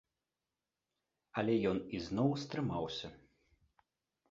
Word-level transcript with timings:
Але 1.41 1.59
ён 1.73 1.77
ізноў 1.99 2.29
стрымаўся. 2.47 3.15